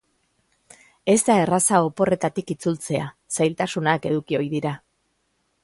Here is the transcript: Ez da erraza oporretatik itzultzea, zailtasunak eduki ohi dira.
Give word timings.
Ez 1.13 1.17
da 1.27 1.35
erraza 1.41 1.81
oporretatik 1.89 2.55
itzultzea, 2.55 3.05
zailtasunak 3.37 4.09
eduki 4.13 4.41
ohi 4.41 4.51
dira. 4.57 4.73